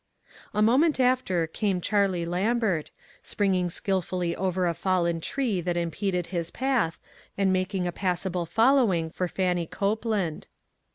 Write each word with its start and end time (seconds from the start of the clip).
A 0.51 0.63
moment 0.63 0.99
after 0.99 1.45
came 1.45 1.79
Charlie 1.79 2.25
Lambert, 2.25 2.89
springing 3.21 3.69
skilfully 3.69 4.35
over 4.35 4.65
a 4.65 4.73
fallen 4.73 5.21
tree 5.21 5.61
that 5.61 5.77
impeded 5.77 6.25
his 6.33 6.49
path, 6.49 6.99
and 7.37 7.53
making 7.53 7.85
a 7.85 7.91
passable 7.91 8.47
following 8.47 9.11
for 9.11 9.27
Fannie 9.27 9.67
Copeland. 9.67 10.47